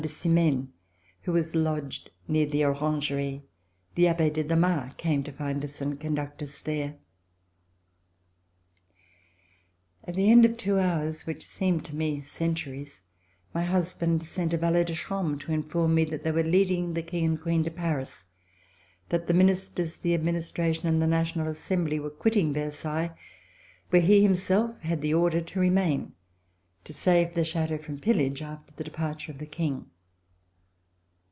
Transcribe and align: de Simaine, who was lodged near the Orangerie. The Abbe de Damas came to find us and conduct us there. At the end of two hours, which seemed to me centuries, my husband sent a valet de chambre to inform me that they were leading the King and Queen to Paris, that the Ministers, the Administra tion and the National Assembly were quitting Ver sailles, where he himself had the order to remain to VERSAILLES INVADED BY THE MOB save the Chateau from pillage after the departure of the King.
de 0.01 0.07
Simaine, 0.09 0.69
who 1.21 1.31
was 1.31 1.53
lodged 1.53 2.09
near 2.27 2.47
the 2.47 2.65
Orangerie. 2.65 3.43
The 3.93 4.07
Abbe 4.07 4.31
de 4.31 4.43
Damas 4.43 4.93
came 4.97 5.21
to 5.21 5.31
find 5.31 5.63
us 5.63 5.79
and 5.79 5.99
conduct 5.99 6.41
us 6.41 6.57
there. 6.59 6.95
At 10.03 10.15
the 10.15 10.31
end 10.31 10.43
of 10.43 10.57
two 10.57 10.79
hours, 10.79 11.27
which 11.27 11.45
seemed 11.45 11.85
to 11.85 11.95
me 11.95 12.19
centuries, 12.19 13.03
my 13.53 13.61
husband 13.63 14.23
sent 14.25 14.53
a 14.53 14.57
valet 14.57 14.85
de 14.85 14.95
chambre 14.95 15.39
to 15.45 15.51
inform 15.51 15.93
me 15.93 16.03
that 16.05 16.23
they 16.23 16.31
were 16.31 16.41
leading 16.41 16.95
the 16.95 17.03
King 17.03 17.23
and 17.25 17.41
Queen 17.43 17.63
to 17.63 17.69
Paris, 17.69 18.25
that 19.09 19.27
the 19.27 19.35
Ministers, 19.35 19.97
the 19.97 20.17
Administra 20.17 20.73
tion 20.73 20.87
and 20.87 20.99
the 20.99 21.05
National 21.05 21.47
Assembly 21.47 21.99
were 21.99 22.09
quitting 22.09 22.53
Ver 22.53 22.71
sailles, 22.71 23.13
where 23.91 24.01
he 24.01 24.23
himself 24.23 24.79
had 24.79 25.01
the 25.01 25.13
order 25.13 25.41
to 25.41 25.59
remain 25.59 26.13
to 26.83 26.91
VERSAILLES 26.93 27.05
INVADED 27.05 27.29
BY 27.35 27.35
THE 27.35 27.39
MOB 27.41 27.45
save 27.45 27.67
the 27.69 27.77
Chateau 27.77 27.77
from 27.83 27.99
pillage 27.99 28.41
after 28.41 28.73
the 28.73 28.83
departure 28.83 29.31
of 29.31 29.37
the 29.37 29.45
King. 29.45 29.85